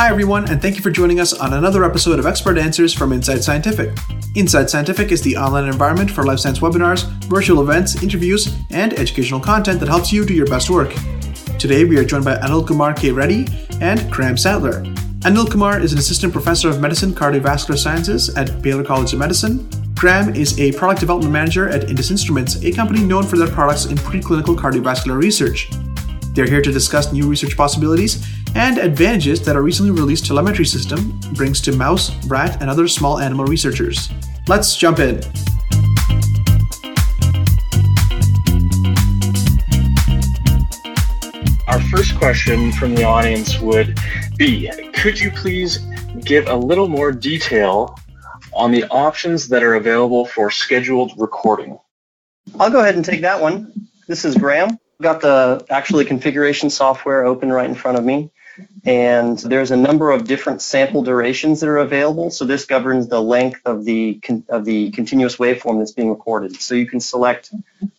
Hi, 0.00 0.08
everyone, 0.08 0.48
and 0.48 0.62
thank 0.62 0.76
you 0.76 0.82
for 0.82 0.90
joining 0.90 1.20
us 1.20 1.34
on 1.34 1.52
another 1.52 1.84
episode 1.84 2.18
of 2.18 2.24
Expert 2.24 2.56
Answers 2.56 2.94
from 2.94 3.12
Inside 3.12 3.44
Scientific. 3.44 3.90
Inside 4.34 4.70
Scientific 4.70 5.12
is 5.12 5.20
the 5.20 5.36
online 5.36 5.66
environment 5.66 6.10
for 6.10 6.24
life 6.24 6.38
science 6.38 6.60
webinars, 6.60 7.02
virtual 7.24 7.60
events, 7.60 8.02
interviews, 8.02 8.56
and 8.70 8.94
educational 8.94 9.40
content 9.40 9.78
that 9.78 9.90
helps 9.90 10.10
you 10.10 10.24
do 10.24 10.32
your 10.32 10.46
best 10.46 10.70
work. 10.70 10.94
Today, 11.58 11.84
we 11.84 11.98
are 11.98 12.04
joined 12.06 12.24
by 12.24 12.36
Anil 12.36 12.66
Kumar 12.66 12.94
K. 12.94 13.10
Reddy 13.10 13.46
and 13.82 14.10
Graham 14.10 14.38
Sattler. 14.38 14.84
Anil 15.20 15.50
Kumar 15.50 15.78
is 15.78 15.92
an 15.92 15.98
assistant 15.98 16.32
professor 16.32 16.70
of 16.70 16.80
medicine 16.80 17.12
cardiovascular 17.12 17.76
sciences 17.76 18.34
at 18.36 18.62
Baylor 18.62 18.82
College 18.82 19.12
of 19.12 19.18
Medicine. 19.18 19.68
Graham 19.96 20.34
is 20.34 20.58
a 20.58 20.72
product 20.72 21.00
development 21.00 21.30
manager 21.30 21.68
at 21.68 21.90
Indus 21.90 22.10
Instruments, 22.10 22.56
a 22.64 22.72
company 22.72 23.04
known 23.04 23.24
for 23.24 23.36
their 23.36 23.48
products 23.48 23.84
in 23.84 23.98
preclinical 23.98 24.56
cardiovascular 24.56 25.20
research. 25.20 25.68
They're 26.32 26.48
here 26.48 26.62
to 26.62 26.72
discuss 26.72 27.12
new 27.12 27.28
research 27.28 27.54
possibilities 27.54 28.24
and 28.54 28.78
advantages 28.78 29.42
that 29.42 29.56
our 29.56 29.62
recently 29.62 29.90
released 29.90 30.26
telemetry 30.26 30.64
system 30.64 31.18
brings 31.34 31.60
to 31.62 31.72
mouse, 31.72 32.14
rat, 32.26 32.60
and 32.60 32.70
other 32.70 32.88
small 32.88 33.18
animal 33.18 33.44
researchers. 33.44 34.10
Let's 34.48 34.76
jump 34.76 34.98
in. 34.98 35.20
Our 41.68 41.80
first 41.90 42.16
question 42.16 42.72
from 42.72 42.94
the 42.94 43.04
audience 43.04 43.58
would 43.60 43.98
be 44.36 44.70
Could 44.94 45.20
you 45.20 45.30
please 45.30 45.78
give 46.24 46.48
a 46.48 46.56
little 46.56 46.88
more 46.88 47.12
detail 47.12 47.98
on 48.52 48.72
the 48.72 48.84
options 48.84 49.48
that 49.48 49.62
are 49.62 49.74
available 49.74 50.26
for 50.26 50.50
scheduled 50.50 51.12
recording? 51.16 51.78
I'll 52.58 52.70
go 52.70 52.80
ahead 52.80 52.96
and 52.96 53.04
take 53.04 53.20
that 53.20 53.40
one. 53.40 53.72
This 54.08 54.24
is 54.24 54.34
Graham 54.34 54.78
I've 55.00 55.04
got 55.04 55.20
the 55.22 55.64
actually 55.70 56.04
configuration 56.04 56.68
software 56.68 57.24
open 57.24 57.50
right 57.50 57.66
in 57.66 57.74
front 57.74 57.96
of 57.96 58.04
me. 58.04 58.30
And 58.84 59.38
there's 59.38 59.70
a 59.70 59.76
number 59.76 60.10
of 60.10 60.26
different 60.26 60.62
sample 60.62 61.02
durations 61.02 61.60
that 61.60 61.68
are 61.68 61.78
available. 61.78 62.30
So 62.30 62.44
this 62.44 62.64
governs 62.64 63.08
the 63.08 63.20
length 63.20 63.60
of 63.64 63.84
the 63.84 64.20
of 64.48 64.64
the 64.64 64.90
continuous 64.90 65.36
waveform 65.36 65.78
that's 65.78 65.92
being 65.92 66.10
recorded. 66.10 66.60
So 66.60 66.74
you 66.74 66.86
can 66.86 67.00
select 67.00 67.52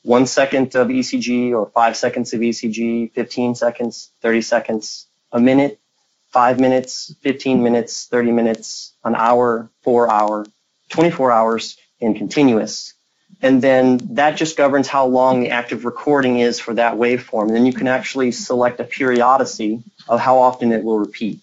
one 0.04 0.26
second 0.26 0.76
of 0.76 0.88
ECG 0.88 1.52
or 1.52 1.70
five 1.70 1.96
seconds 1.96 2.34
of 2.34 2.42
ECG, 2.42 3.14
15 3.14 3.56
seconds, 3.56 4.12
30 4.22 4.42
seconds, 4.42 5.08
a 5.32 5.40
minute, 5.40 5.80
five 6.32 6.60
minutes, 6.60 7.14
15 7.22 7.62
minutes, 7.62 8.08
30 8.08 8.32
minutes, 8.32 8.94
an 9.04 9.16
hour, 9.16 9.70
four 9.84 10.12
hour, 10.12 10.46
24 10.90 11.32
hours 11.32 11.78
in 12.00 12.16
continuous 12.16 12.94
and 13.42 13.62
then 13.62 14.00
that 14.12 14.38
just 14.38 14.56
governs 14.56 14.88
how 14.88 15.06
long 15.08 15.42
the 15.42 15.50
active 15.50 15.86
recording 15.86 16.40
is 16.40 16.60
for 16.60 16.74
that 16.76 16.96
waveform. 16.96 17.48
And 17.48 17.56
then 17.56 17.66
you 17.66 17.74
can 17.74 17.88
actually 17.88 18.32
select 18.32 18.80
a 18.80 18.84
periodicity 18.84 19.82
of 20.08 20.20
how 20.20 20.40
often 20.40 20.72
it 20.72 20.84
will 20.84 21.00
repeat. 21.00 21.40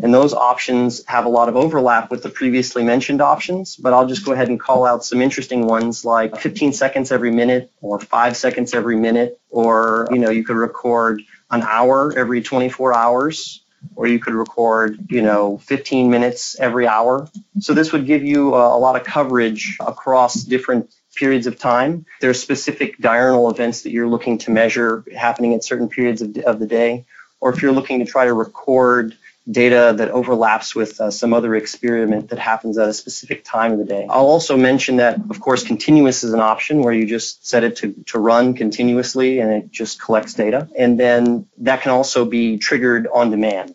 And 0.00 0.14
those 0.14 0.32
options 0.32 1.04
have 1.06 1.26
a 1.26 1.28
lot 1.28 1.48
of 1.48 1.56
overlap 1.56 2.10
with 2.10 2.22
the 2.22 2.28
previously 2.28 2.84
mentioned 2.84 3.20
options, 3.20 3.74
but 3.74 3.92
I'll 3.92 4.06
just 4.06 4.24
go 4.24 4.32
ahead 4.32 4.48
and 4.48 4.58
call 4.58 4.86
out 4.86 5.04
some 5.04 5.20
interesting 5.20 5.66
ones 5.66 6.04
like 6.04 6.38
15 6.38 6.72
seconds 6.72 7.10
every 7.10 7.32
minute 7.32 7.72
or 7.80 7.98
5 7.98 8.36
seconds 8.36 8.74
every 8.74 8.96
minute 8.96 9.40
or 9.50 10.06
you 10.12 10.18
know 10.18 10.30
you 10.30 10.44
could 10.44 10.56
record 10.56 11.22
an 11.50 11.62
hour 11.62 12.16
every 12.16 12.42
24 12.42 12.94
hours 12.94 13.64
or 13.96 14.06
you 14.06 14.18
could 14.18 14.34
record, 14.34 15.10
you 15.10 15.22
know, 15.22 15.58
15 15.58 16.10
minutes 16.10 16.58
every 16.58 16.86
hour. 16.86 17.28
So 17.60 17.74
this 17.74 17.92
would 17.92 18.06
give 18.06 18.22
you 18.24 18.54
a, 18.54 18.76
a 18.76 18.78
lot 18.78 18.96
of 18.96 19.04
coverage 19.04 19.76
across 19.80 20.34
different 20.34 20.92
periods 21.18 21.46
of 21.46 21.58
time. 21.58 22.06
There 22.20 22.30
are 22.30 22.34
specific 22.34 22.98
diurnal 22.98 23.50
events 23.50 23.82
that 23.82 23.90
you're 23.90 24.08
looking 24.08 24.38
to 24.38 24.50
measure 24.50 25.04
happening 25.16 25.54
at 25.54 25.64
certain 25.64 25.88
periods 25.88 26.22
of, 26.22 26.36
of 26.38 26.58
the 26.58 26.66
day, 26.66 27.04
or 27.40 27.52
if 27.52 27.62
you're 27.62 27.72
looking 27.72 27.98
to 27.98 28.04
try 28.04 28.24
to 28.26 28.34
record 28.34 29.16
data 29.50 29.94
that 29.96 30.10
overlaps 30.10 30.74
with 30.74 31.00
uh, 31.00 31.10
some 31.10 31.32
other 31.32 31.54
experiment 31.54 32.28
that 32.28 32.38
happens 32.38 32.76
at 32.76 32.88
a 32.88 32.92
specific 32.92 33.44
time 33.44 33.72
of 33.72 33.78
the 33.78 33.84
day. 33.84 34.06
I'll 34.08 34.26
also 34.26 34.56
mention 34.56 34.96
that, 34.96 35.18
of 35.30 35.40
course, 35.40 35.64
continuous 35.64 36.22
is 36.22 36.34
an 36.34 36.40
option 36.40 36.82
where 36.82 36.92
you 36.92 37.06
just 37.06 37.46
set 37.46 37.64
it 37.64 37.76
to, 37.76 37.94
to 38.06 38.18
run 38.18 38.54
continuously 38.54 39.40
and 39.40 39.50
it 39.50 39.70
just 39.70 40.02
collects 40.02 40.34
data. 40.34 40.68
And 40.78 41.00
then 41.00 41.46
that 41.58 41.80
can 41.80 41.92
also 41.92 42.26
be 42.26 42.58
triggered 42.58 43.06
on 43.06 43.30
demand. 43.30 43.74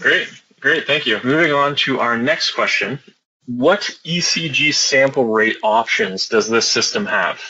Great, 0.00 0.28
great, 0.60 0.86
thank 0.86 1.06
you. 1.06 1.20
Moving 1.22 1.52
on 1.52 1.76
to 1.76 2.00
our 2.00 2.18
next 2.18 2.50
question. 2.52 2.98
What 3.46 3.90
ECG 4.04 4.72
sample 4.72 5.26
rate 5.26 5.56
options 5.62 6.28
does 6.28 6.48
this 6.48 6.68
system 6.68 7.06
have? 7.06 7.40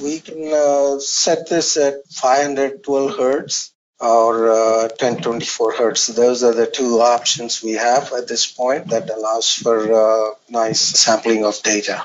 We 0.00 0.20
can 0.20 0.52
uh, 0.52 0.98
set 1.00 1.48
this 1.48 1.76
at 1.76 2.06
512 2.10 3.16
hertz 3.16 3.72
or 4.00 4.50
uh, 4.50 4.82
1024 4.88 5.72
hertz. 5.74 6.06
Those 6.08 6.42
are 6.42 6.54
the 6.54 6.66
two 6.66 7.00
options 7.00 7.62
we 7.62 7.72
have 7.72 8.12
at 8.12 8.26
this 8.26 8.50
point 8.50 8.88
that 8.88 9.10
allows 9.10 9.52
for 9.52 9.92
uh, 9.92 10.34
nice 10.48 10.80
sampling 10.80 11.44
of 11.44 11.62
data. 11.62 12.02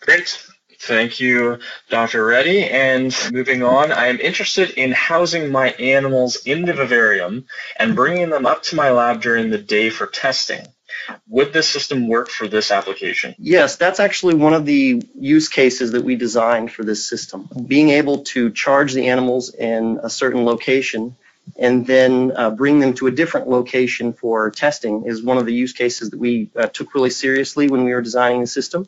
Great. 0.00 0.42
Thank 0.80 1.20
you, 1.20 1.58
Dr. 1.90 2.24
Reddy. 2.24 2.64
And 2.64 3.14
moving 3.30 3.62
on, 3.62 3.92
I 3.92 4.06
am 4.06 4.18
interested 4.18 4.70
in 4.70 4.90
housing 4.90 5.52
my 5.52 5.70
animals 5.72 6.44
in 6.44 6.62
the 6.62 6.72
vivarium 6.72 7.46
and 7.76 7.94
bringing 7.94 8.30
them 8.30 8.46
up 8.46 8.64
to 8.64 8.76
my 8.76 8.90
lab 8.90 9.22
during 9.22 9.50
the 9.50 9.58
day 9.58 9.90
for 9.90 10.06
testing. 10.06 10.66
Would 11.28 11.52
this 11.52 11.68
system 11.68 12.08
work 12.08 12.28
for 12.28 12.48
this 12.48 12.70
application? 12.70 13.34
Yes, 13.38 13.76
that's 13.76 14.00
actually 14.00 14.34
one 14.34 14.54
of 14.54 14.66
the 14.66 15.02
use 15.18 15.48
cases 15.48 15.92
that 15.92 16.04
we 16.04 16.16
designed 16.16 16.72
for 16.72 16.84
this 16.84 17.08
system. 17.08 17.48
Being 17.66 17.90
able 17.90 18.24
to 18.24 18.50
charge 18.50 18.92
the 18.92 19.08
animals 19.08 19.54
in 19.54 20.00
a 20.02 20.10
certain 20.10 20.44
location 20.44 21.16
and 21.58 21.86
then 21.86 22.32
uh, 22.36 22.50
bring 22.50 22.78
them 22.78 22.94
to 22.94 23.06
a 23.06 23.10
different 23.10 23.48
location 23.48 24.12
for 24.12 24.50
testing 24.50 25.04
is 25.06 25.22
one 25.22 25.38
of 25.38 25.46
the 25.46 25.52
use 25.52 25.72
cases 25.72 26.10
that 26.10 26.18
we 26.18 26.50
uh, 26.56 26.66
took 26.66 26.94
really 26.94 27.10
seriously 27.10 27.68
when 27.68 27.84
we 27.84 27.92
were 27.92 28.02
designing 28.02 28.40
the 28.40 28.46
system. 28.46 28.86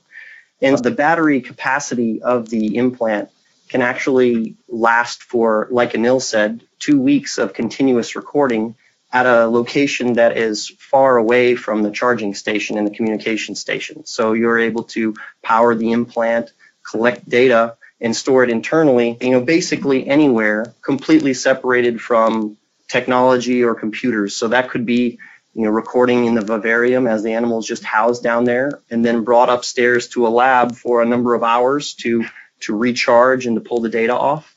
And 0.62 0.78
the 0.78 0.90
battery 0.90 1.40
capacity 1.40 2.22
of 2.22 2.48
the 2.48 2.76
implant 2.76 3.30
can 3.68 3.82
actually 3.82 4.56
last 4.68 5.22
for, 5.22 5.68
like 5.70 5.92
Anil 5.92 6.22
said, 6.22 6.62
two 6.78 7.00
weeks 7.00 7.38
of 7.38 7.54
continuous 7.54 8.14
recording 8.14 8.76
at 9.14 9.26
a 9.26 9.46
location 9.46 10.14
that 10.14 10.36
is 10.36 10.68
far 10.68 11.16
away 11.16 11.54
from 11.54 11.84
the 11.84 11.92
charging 11.92 12.34
station 12.34 12.76
and 12.76 12.84
the 12.84 12.90
communication 12.90 13.54
station. 13.54 14.04
So 14.04 14.32
you're 14.32 14.58
able 14.58 14.82
to 14.94 15.14
power 15.40 15.76
the 15.76 15.92
implant, 15.92 16.52
collect 16.90 17.26
data, 17.28 17.76
and 18.00 18.14
store 18.14 18.42
it 18.42 18.50
internally, 18.50 19.16
you 19.20 19.30
know, 19.30 19.40
basically 19.40 20.08
anywhere, 20.08 20.74
completely 20.82 21.32
separated 21.32 22.00
from 22.00 22.56
technology 22.88 23.62
or 23.62 23.76
computers. 23.76 24.34
So 24.34 24.48
that 24.48 24.68
could 24.68 24.84
be, 24.84 25.20
you 25.54 25.62
know, 25.62 25.70
recording 25.70 26.24
in 26.24 26.34
the 26.34 26.40
vivarium 26.40 27.06
as 27.06 27.22
the 27.22 27.34
animal 27.34 27.60
is 27.60 27.66
just 27.66 27.84
housed 27.84 28.24
down 28.24 28.42
there, 28.42 28.80
and 28.90 29.04
then 29.04 29.22
brought 29.22 29.48
upstairs 29.48 30.08
to 30.08 30.26
a 30.26 30.28
lab 30.28 30.74
for 30.74 31.02
a 31.02 31.06
number 31.06 31.34
of 31.34 31.44
hours 31.44 31.94
to 31.94 32.24
to 32.60 32.76
recharge 32.76 33.46
and 33.46 33.56
to 33.56 33.60
pull 33.60 33.80
the 33.80 33.88
data 33.88 34.12
off, 34.12 34.56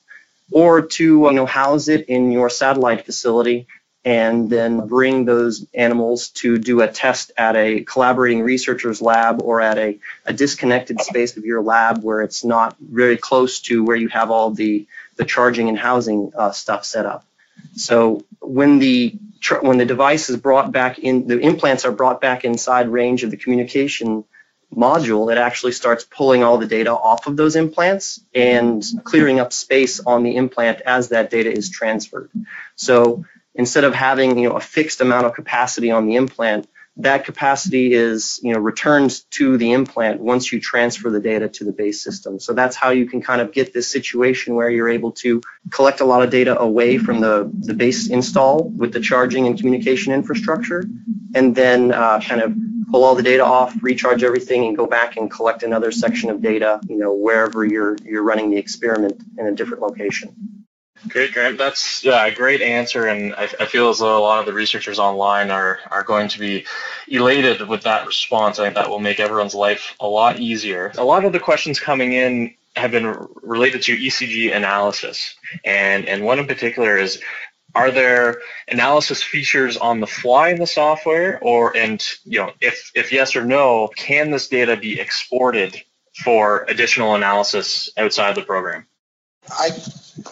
or 0.52 0.82
to 0.82 1.04
you 1.04 1.32
know 1.32 1.46
house 1.46 1.90
it 1.90 2.10
in 2.10 2.32
your 2.32 2.50
satellite 2.50 3.06
facility 3.06 3.68
and 4.08 4.50
then 4.50 4.88
bring 4.88 5.26
those 5.26 5.66
animals 5.74 6.30
to 6.30 6.58
do 6.58 6.80
a 6.80 6.88
test 6.88 7.34
at 7.38 7.58
a 7.58 7.82
collaborating 7.82 8.42
researcher's 8.42 9.02
lab 9.02 9.42
or 9.44 9.60
at 9.60 9.78
a, 9.78 10.00
a 10.26 10.32
disconnected 10.32 11.02
space 11.02 11.36
of 11.36 11.44
your 11.44 11.62
lab 11.62 12.02
where 12.06 12.22
it's 12.22 12.46
not 12.46 12.78
very 12.80 13.18
close 13.18 13.60
to 13.60 13.84
where 13.84 13.98
you 13.98 14.08
have 14.08 14.32
all 14.32 14.50
the, 14.52 14.88
the 15.18 15.26
charging 15.26 15.68
and 15.68 15.78
housing 15.78 16.32
uh, 16.38 16.54
stuff 16.54 16.86
set 16.86 17.06
up. 17.06 17.26
So 17.76 18.24
when 18.40 18.80
the 18.80 19.20
when 19.62 19.78
the 19.78 19.86
device 19.86 20.30
is 20.30 20.38
brought 20.38 20.72
back 20.72 21.00
in, 21.00 21.28
the 21.28 21.38
implants 21.40 21.84
are 21.84 21.92
brought 21.92 22.22
back 22.22 22.46
inside 22.46 22.88
range 22.88 23.24
of 23.24 23.32
the 23.32 23.38
communication 23.38 24.24
module, 24.74 25.30
it 25.32 25.38
actually 25.38 25.74
starts 25.74 26.06
pulling 26.06 26.44
all 26.44 26.58
the 26.58 26.66
data 26.66 26.92
off 26.92 27.28
of 27.28 27.36
those 27.36 27.58
implants 27.58 28.22
and 28.34 28.84
clearing 29.04 29.40
up 29.42 29.52
space 29.52 30.00
on 30.00 30.24
the 30.24 30.38
implant 30.38 30.80
as 30.82 31.10
that 31.10 31.30
data 31.30 31.52
is 31.52 31.70
transferred. 31.70 32.32
So 32.76 33.26
instead 33.58 33.84
of 33.84 33.94
having 33.94 34.38
you 34.38 34.50
know 34.50 34.56
a 34.56 34.62
fixed 34.62 35.02
amount 35.02 35.26
of 35.26 35.34
capacity 35.34 35.92
on 35.92 36.08
the 36.08 36.16
implant 36.16 36.68
that 37.00 37.26
capacity 37.26 37.94
is 37.94 38.40
you 38.42 38.54
know 38.54 38.60
returned 38.60 39.22
to 39.32 39.58
the 39.58 39.72
implant 39.72 40.20
once 40.20 40.52
you 40.52 40.60
transfer 40.60 41.10
the 41.10 41.20
data 41.20 41.48
to 41.48 41.64
the 41.64 41.72
base 41.72 42.04
system. 42.04 42.40
So 42.40 42.54
that's 42.54 42.76
how 42.76 42.90
you 42.90 43.06
can 43.06 43.22
kind 43.22 43.40
of 43.40 43.52
get 43.52 43.74
this 43.74 43.88
situation 43.88 44.56
where 44.56 44.70
you're 44.70 44.90
able 44.90 45.12
to 45.24 45.42
collect 45.70 46.02
a 46.02 46.06
lot 46.06 46.24
of 46.24 46.30
data 46.32 46.60
away 46.60 46.98
from 46.98 47.20
the, 47.20 47.52
the 47.60 47.74
base 47.74 48.10
install 48.10 48.70
with 48.70 48.94
the 48.94 49.00
charging 49.00 49.48
and 49.48 49.58
communication 49.58 50.14
infrastructure 50.14 50.84
and 51.36 51.56
then 51.56 51.92
uh, 51.92 52.20
kind 52.20 52.42
of 52.42 52.56
pull 52.90 53.04
all 53.04 53.16
the 53.16 53.24
data 53.24 53.44
off 53.44 53.76
recharge 53.84 54.24
everything 54.24 54.66
and 54.66 54.78
go 54.78 54.88
back 54.88 55.18
and 55.18 55.30
collect 55.30 55.62
another 55.62 55.92
section 55.92 56.30
of 56.30 56.42
data 56.42 56.80
you 56.88 56.98
know 56.98 57.14
wherever 57.14 57.66
you're 57.66 57.98
you're 58.06 58.24
running 58.24 58.50
the 58.50 58.58
experiment 58.58 59.22
in 59.38 59.46
a 59.46 59.52
different 59.52 59.84
location 59.84 60.57
Great, 61.08 61.34
Grant. 61.34 61.58
That's 61.58 62.04
yeah, 62.04 62.26
a 62.26 62.34
great 62.34 62.62
answer, 62.62 63.08
and 63.08 63.34
I, 63.36 63.44
I, 63.60 63.66
feel 63.66 63.90
as 63.90 64.00
though 64.00 64.18
a 64.18 64.20
lot 64.20 64.40
of 64.40 64.46
the 64.46 64.54
researchers 64.54 65.00
online 65.00 65.52
are 65.52 65.80
are 65.92 66.04
going 66.04 66.28
to 66.30 66.40
be 66.40 66.66
elated 67.08 67.68
with 67.68 67.84
that 67.84 68.08
response. 68.08 68.58
I 68.58 68.66
think 68.66 68.76
that 68.76 68.90
will 68.90 69.00
make 69.00 69.20
everyone's 69.20 69.56
life 69.56 69.96
a 70.00 70.08
lot 70.08 70.40
easier. 70.40 70.92
A 70.98 71.04
lot 71.04 71.24
of 71.24 71.34
the 71.34 71.40
questions 71.40 71.80
coming 71.80 72.14
in 72.14 72.56
have 72.76 72.92
been 72.92 73.28
related 73.42 73.84
to 73.84 73.98
ECG 73.98 74.56
analysis, 74.56 75.36
and 75.64 76.06
and 76.06 76.24
one 76.24 76.40
in 76.40 76.48
particular 76.48 76.98
is 76.98 77.22
are 77.76 77.92
there 77.92 78.42
analysis 78.68 79.22
features 79.22 79.78
on 79.78 80.00
the 80.00 80.08
fly 80.08 80.50
in 80.50 80.60
the 80.60 80.68
software 80.68 81.40
or 81.44 81.78
and 81.78 82.04
you 82.26 82.40
know 82.40 82.52
if 82.60 82.92
if 82.96 83.12
yes 83.12 83.36
or 83.36 83.46
no 83.46 83.88
can 83.96 84.32
this 84.32 84.48
data 84.48 84.76
be 84.76 85.00
exported 85.00 85.82
for 86.24 86.66
additional 86.70 87.14
analysis 87.14 87.90
outside 87.98 88.36
the 88.36 88.42
program 88.42 88.88
I 89.50 89.70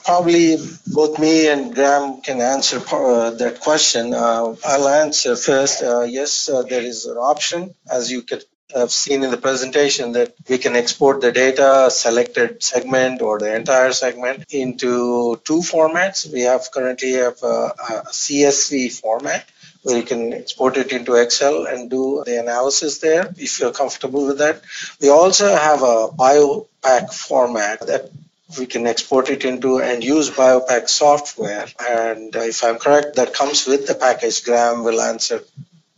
probably 0.03 0.57
both 0.87 1.19
me 1.19 1.47
and 1.47 1.73
Graham 1.73 2.21
can 2.21 2.41
answer 2.41 2.81
uh, 2.91 3.31
that 3.31 3.59
question. 3.59 4.13
Uh, 4.13 4.55
I'll 4.65 4.87
answer 4.87 5.35
first. 5.35 5.83
Uh, 5.83 6.01
yes, 6.01 6.49
uh, 6.49 6.63
there 6.63 6.81
is 6.81 7.05
an 7.05 7.17
option, 7.17 7.73
as 7.89 8.11
you 8.11 8.21
could 8.21 8.43
have 8.73 8.91
seen 8.91 9.23
in 9.23 9.31
the 9.31 9.37
presentation, 9.37 10.13
that 10.13 10.33
we 10.49 10.57
can 10.57 10.75
export 10.75 11.21
the 11.21 11.31
data, 11.31 11.89
selected 11.91 12.61
segment 12.63 13.21
or 13.21 13.39
the 13.39 13.55
entire 13.55 13.91
segment 13.91 14.45
into 14.49 15.39
two 15.45 15.59
formats. 15.59 16.31
We 16.31 16.41
have 16.41 16.71
currently 16.71 17.13
have 17.13 17.41
a, 17.43 17.73
a 17.77 18.03
CSV 18.09 18.99
format 18.99 19.45
where 19.83 19.97
you 19.97 20.03
can 20.03 20.33
export 20.33 20.77
it 20.77 20.91
into 20.91 21.13
Excel 21.13 21.67
and 21.67 21.91
do 21.91 22.23
the 22.25 22.39
analysis 22.39 22.97
there 22.97 23.31
if 23.37 23.59
you're 23.59 23.71
comfortable 23.71 24.25
with 24.25 24.39
that. 24.39 24.61
We 24.99 25.09
also 25.09 25.47
have 25.47 25.83
a 25.83 26.07
Biopac 26.07 27.13
format 27.13 27.85
that 27.85 28.09
we 28.59 28.65
can 28.65 28.85
export 28.87 29.29
it 29.29 29.43
into 29.43 29.79
and 29.79 30.03
use 30.03 30.29
Biopac 30.29 30.87
software. 30.87 31.67
And 31.79 32.35
if 32.35 32.63
I'm 32.63 32.77
correct, 32.77 33.15
that 33.15 33.33
comes 33.33 33.65
with 33.65 33.87
the 33.87 33.95
package. 33.95 34.43
Graham 34.43 34.83
will 34.83 35.01
answer 35.01 35.41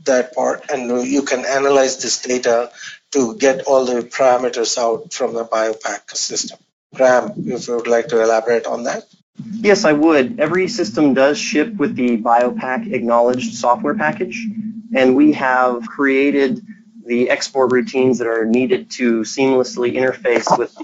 that 0.06 0.34
part. 0.34 0.70
And 0.72 1.06
you 1.06 1.24
can 1.24 1.46
analyze 1.46 2.02
this 2.02 2.22
data 2.22 2.72
to 3.12 3.36
get 3.36 3.64
all 3.64 3.86
the 3.86 4.02
parameters 4.02 4.78
out 4.78 5.14
from 5.14 5.34
the 5.34 5.46
Biopac 5.46 6.16
system. 6.16 6.58
Graham, 6.96 7.34
if 7.38 7.68
you 7.68 7.76
would 7.76 7.88
like 7.88 8.08
to 8.10 8.22
elaborate 8.22 8.66
on 8.66 8.84
that. 8.84 9.04
Yes, 9.52 9.86
I 9.86 9.94
would. 9.94 10.40
Every 10.40 10.68
system 10.68 11.14
does 11.14 11.38
ship 11.38 11.76
with 11.76 11.96
the 11.96 12.18
Biopac 12.18 12.92
acknowledged 12.92 13.56
software 13.56 13.94
package, 13.94 14.48
and 14.96 15.16
we 15.16 15.34
have 15.34 15.86
created 15.86 16.66
the 17.06 17.30
export 17.30 17.72
routines 17.72 18.18
that 18.18 18.28
are 18.28 18.46
needed 18.46 18.90
to 18.92 19.22
seamlessly 19.22 19.94
interface 19.94 20.58
with 20.58 20.76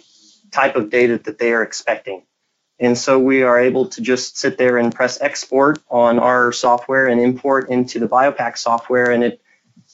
type 0.53 0.75
of 0.75 0.89
data 0.89 1.17
that 1.25 1.37
they 1.39 1.51
are 1.51 1.63
expecting. 1.63 2.23
And 2.79 2.97
so 2.97 3.19
we 3.19 3.43
are 3.43 3.59
able 3.59 3.87
to 3.89 4.01
just 4.01 4.37
sit 4.37 4.57
there 4.57 4.77
and 4.77 4.93
press 4.93 5.21
export 5.21 5.79
on 5.89 6.19
our 6.19 6.51
software 6.51 7.07
and 7.07 7.19
import 7.19 7.69
into 7.69 7.99
the 7.99 8.07
Biopac 8.07 8.57
software, 8.57 9.11
and 9.11 9.23
it 9.23 9.41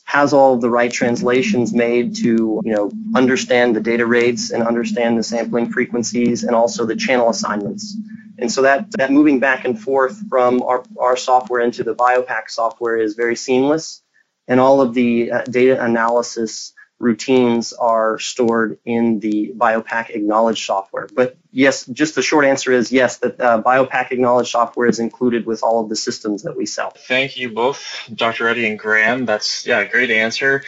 has 0.06 0.34
all 0.34 0.58
the 0.58 0.70
right 0.70 0.92
translations 0.92 1.74
made 1.74 2.16
to 2.16 2.62
you 2.64 2.74
know 2.74 2.92
understand 3.16 3.76
the 3.76 3.82
data 3.82 4.06
rates 4.06 4.52
and 4.52 4.64
understand 4.64 5.18
the 5.18 5.24
sampling 5.24 5.72
frequencies 5.72 6.44
and 6.44 6.56
also 6.56 6.86
the 6.86 6.96
channel 6.96 7.30
assignments. 7.30 7.96
And 8.40 8.52
so 8.52 8.62
that, 8.62 8.92
that 8.94 9.12
moving 9.12 9.40
back 9.40 9.66
and 9.66 9.80
forth 9.80 10.18
from 10.30 10.62
our, 10.64 10.84
our 10.98 11.18
software 11.18 11.62
into 11.62 11.84
the 11.84 11.94
Biopac 11.94 12.50
software 12.50 12.98
is 12.98 13.16
very 13.16 13.36
seamless. 13.36 14.02
And 14.48 14.60
all 14.60 14.82
of 14.82 14.94
the 14.94 15.32
uh, 15.32 15.44
data 15.44 15.84
analysis 15.84 16.74
routines 17.00 17.74
are 17.74 18.20
stored 18.20 18.78
in 18.86 19.20
the 19.20 19.54
Biopac 19.56 20.14
AcqKnowledge 20.14 20.66
software. 20.66 21.08
But 21.14 21.38
yes, 21.52 21.86
just 21.86 22.16
the 22.16 22.22
short 22.22 22.46
answer 22.46 22.72
is 22.72 22.92
yes, 22.92 23.18
that 23.18 23.40
uh, 23.40 23.62
Biopac 23.64 24.10
AcqKnowledge 24.10 24.48
software 24.48 24.88
is 24.88 25.00
included 25.00 25.46
with 25.46 25.64
all 25.64 25.82
of 25.82 25.90
the 25.90 25.96
systems 25.96 26.44
that 26.44 26.56
we 26.58 26.66
sell. 26.66 26.92
Thank 26.92 27.38
you 27.38 27.52
both, 27.52 27.84
Dr. 28.14 28.46
Reddy 28.46 28.68
and 28.68 28.78
Graham. 28.78 29.26
That's 29.26 29.66
yeah, 29.66 29.86
great 29.86 30.12
answer. 30.12 30.64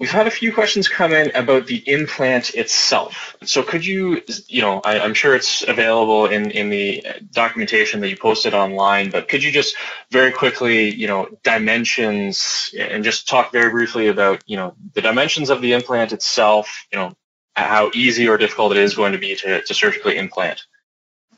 We've 0.00 0.10
had 0.10 0.26
a 0.26 0.30
few 0.30 0.50
questions 0.50 0.88
come 0.88 1.12
in 1.12 1.30
about 1.36 1.66
the 1.66 1.76
implant 1.86 2.54
itself. 2.54 3.36
So 3.44 3.62
could 3.62 3.84
you, 3.84 4.22
you 4.48 4.62
know, 4.62 4.80
I, 4.82 4.94
am 4.96 5.12
sure 5.12 5.36
it's 5.36 5.62
available 5.68 6.24
in, 6.24 6.50
in 6.52 6.70
the 6.70 7.04
documentation 7.32 8.00
that 8.00 8.08
you 8.08 8.16
posted 8.16 8.54
online, 8.54 9.10
but 9.10 9.28
could 9.28 9.42
you 9.42 9.52
just 9.52 9.76
very 10.10 10.32
quickly, 10.32 10.88
you 10.88 11.06
know, 11.06 11.28
dimensions 11.42 12.74
and 12.78 13.04
just 13.04 13.28
talk 13.28 13.52
very 13.52 13.70
briefly 13.70 14.08
about, 14.08 14.42
you 14.46 14.56
know, 14.56 14.74
the 14.94 15.02
dimensions 15.02 15.50
of 15.50 15.60
the 15.60 15.74
implant 15.74 16.12
itself, 16.12 16.86
you 16.90 16.98
know, 16.98 17.12
how 17.54 17.90
easy 17.94 18.26
or 18.26 18.38
difficult 18.38 18.72
it 18.72 18.78
is 18.78 18.94
going 18.94 19.12
to 19.12 19.18
be 19.18 19.36
to, 19.36 19.60
to 19.60 19.74
surgically 19.74 20.16
implant? 20.16 20.62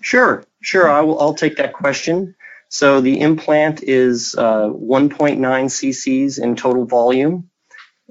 Sure, 0.03 0.45
sure. 0.61 0.89
I 0.89 1.01
will, 1.01 1.21
I'll 1.21 1.35
take 1.35 1.57
that 1.57 1.73
question. 1.73 2.37
So 2.69 3.01
the 3.01 3.21
implant 3.21 3.83
is 3.83 4.37
uh, 4.39 4.69
1.9 4.69 5.39
cc's 5.41 6.39
in 6.39 6.55
total 6.55 6.87
volume. 6.87 7.51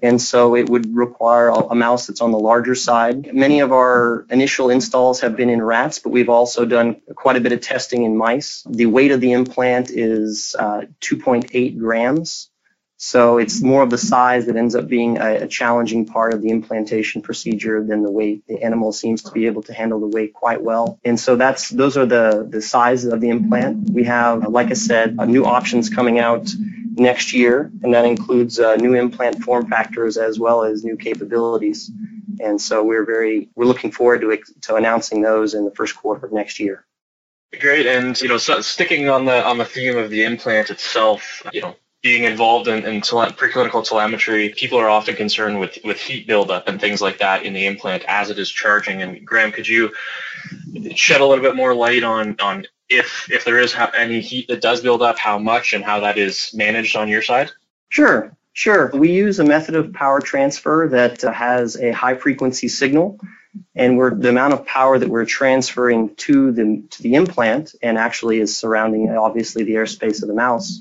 And 0.01 0.21
so 0.21 0.56
it 0.56 0.69
would 0.69 0.95
require 0.95 1.50
a 1.50 1.75
mouse 1.75 2.07
that's 2.07 2.21
on 2.21 2.31
the 2.31 2.39
larger 2.39 2.75
side. 2.75 3.33
Many 3.33 3.59
of 3.59 3.71
our 3.71 4.25
initial 4.30 4.69
installs 4.69 5.21
have 5.21 5.36
been 5.36 5.50
in 5.50 5.62
rats, 5.62 6.00
but 6.00 6.09
we've 6.09 6.30
also 6.30 6.65
done 6.65 7.01
quite 7.15 7.36
a 7.36 7.42
bit 7.42 7.51
of 7.51 7.62
testing 7.62 8.03
in 8.03 8.18
mice. 8.18 8.63
The 8.68 8.88
weight 8.88 9.12
of 9.12 9.21
the 9.21 9.33
implant 9.33 9.92
is 9.92 10.56
uh, 10.57 10.83
2.8 11.01 11.77
grams. 11.77 12.50
So 13.03 13.39
it's 13.39 13.63
more 13.63 13.81
of 13.81 13.89
the 13.89 13.98
size 13.98 14.45
that 14.45 14.56
ends 14.56 14.75
up 14.75 14.88
being 14.88 15.18
a, 15.18 15.38
a, 15.38 15.48
challenging 15.48 16.06
part 16.06 16.36
of 16.36 16.44
the 16.44 16.51
implantation 16.51 17.24
procedure 17.24 17.83
than 17.83 18.03
the 18.03 18.12
weight. 18.12 18.44
The 18.48 18.62
animal 18.62 18.92
seems 18.92 19.24
to 19.24 19.31
be 19.31 19.48
able 19.48 19.63
to 19.63 19.74
handle 19.74 20.00
the 20.00 20.06
weight 20.06 20.36
quite 20.36 20.62
well. 20.62 21.00
And 21.03 21.19
so 21.19 21.36
that's 21.36 21.69
those 21.69 21.98
are 21.98 22.06
the 22.06 22.45
the 22.48 22.62
sizes 22.62 23.12
of 23.12 23.19
the 23.19 23.30
implant. 23.30 23.89
We 23.89 24.03
have, 24.03 24.48
like 24.48 24.68
I 24.68 24.74
said, 24.74 25.18
new 25.18 25.45
options 25.45 25.89
coming 25.89 26.19
out 26.19 26.48
next 26.91 27.33
year, 27.33 27.71
and 27.83 27.93
that 27.93 28.05
includes 28.05 28.59
uh, 28.59 28.75
new 28.75 28.95
implant 28.95 29.41
form 29.43 29.67
factors 29.67 30.17
as 30.17 30.39
well 30.39 30.63
as 30.63 30.83
new 30.83 30.97
capabilities. 30.97 31.91
And 32.39 32.59
so 32.59 32.83
we're 32.83 33.05
very 33.05 33.49
we're 33.55 33.65
looking 33.65 33.91
forward 33.91 34.21
to 34.21 34.38
to 34.61 34.75
announcing 34.75 35.21
those 35.21 35.53
in 35.53 35.65
the 35.65 35.71
first 35.71 35.95
quarter 35.95 36.25
of 36.25 36.31
next 36.31 36.59
year. 36.59 36.85
Great, 37.59 37.85
and 37.85 38.19
you 38.21 38.29
know, 38.29 38.38
so 38.38 38.61
sticking 38.61 39.09
on 39.09 39.25
the 39.25 39.45
on 39.45 39.57
the 39.57 39.65
theme 39.65 39.97
of 39.97 40.09
the 40.09 40.23
implant 40.23 40.69
itself, 40.69 41.43
you 41.51 41.61
know, 41.61 41.75
being 42.01 42.23
involved 42.23 42.67
in, 42.67 42.83
in 42.85 43.01
tele- 43.01 43.31
preclinical 43.31 43.85
telemetry, 43.88 44.49
people 44.49 44.79
are 44.79 44.89
often 44.89 45.15
concerned 45.15 45.59
with 45.59 45.77
with 45.83 45.97
heat 45.97 46.27
buildup 46.27 46.67
and 46.67 46.79
things 46.79 47.01
like 47.01 47.19
that 47.19 47.43
in 47.43 47.53
the 47.53 47.65
implant 47.65 48.03
as 48.07 48.29
it 48.29 48.39
is 48.39 48.49
charging. 48.49 49.01
And 49.01 49.25
Graham, 49.25 49.51
could 49.51 49.67
you 49.67 49.91
shed 50.95 51.21
a 51.21 51.25
little 51.25 51.43
bit 51.43 51.55
more 51.55 51.75
light 51.75 52.03
on 52.03 52.38
on 52.39 52.65
if 52.91 53.31
if 53.31 53.45
there 53.45 53.59
is 53.59 53.75
any 53.97 54.21
heat 54.21 54.47
that 54.49 54.61
does 54.61 54.81
build 54.81 55.01
up, 55.01 55.17
how 55.17 55.39
much 55.39 55.73
and 55.73 55.83
how 55.83 56.01
that 56.01 56.17
is 56.17 56.51
managed 56.53 56.95
on 56.95 57.07
your 57.07 57.21
side? 57.21 57.51
Sure, 57.89 58.35
sure. 58.53 58.91
We 58.93 59.11
use 59.11 59.39
a 59.39 59.43
method 59.43 59.75
of 59.75 59.93
power 59.93 60.19
transfer 60.19 60.88
that 60.91 61.23
uh, 61.23 61.31
has 61.31 61.77
a 61.77 61.91
high 61.91 62.15
frequency 62.15 62.67
signal, 62.67 63.19
and 63.75 63.97
we're 63.97 64.13
the 64.13 64.29
amount 64.29 64.53
of 64.53 64.65
power 64.65 64.97
that 64.97 65.09
we're 65.09 65.25
transferring 65.25 66.15
to 66.17 66.51
the 66.51 66.83
to 66.91 67.03
the 67.03 67.15
implant 67.15 67.75
and 67.81 67.97
actually 67.97 68.39
is 68.39 68.55
surrounding 68.55 69.09
obviously 69.09 69.63
the 69.63 69.73
airspace 69.73 70.21
of 70.21 70.27
the 70.27 70.36
mouse 70.36 70.79